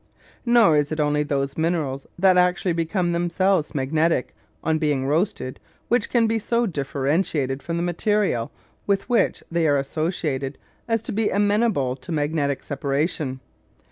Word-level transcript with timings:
Nor 0.47 0.75
is 0.77 0.91
it 0.91 0.99
only 0.99 1.21
those 1.21 1.59
minerals 1.59 2.07
that 2.17 2.35
actually 2.35 2.73
become 2.73 3.11
themselves 3.11 3.75
magnetic 3.75 4.33
on 4.63 4.79
being 4.79 5.05
roasted 5.05 5.59
which 5.89 6.09
can 6.09 6.25
be 6.25 6.39
so 6.39 6.65
differentiated 6.65 7.61
from 7.61 7.77
the 7.77 7.83
material 7.83 8.51
with 8.87 9.07
which 9.07 9.43
they 9.51 9.67
are 9.67 9.77
associated 9.77 10.57
as 10.87 11.03
to 11.03 11.11
be 11.11 11.29
amenable 11.29 11.95
to 11.97 12.11
magnetic 12.11 12.63
separation. 12.63 13.41